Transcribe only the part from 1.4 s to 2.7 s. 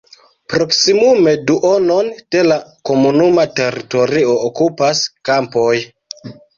duonon de la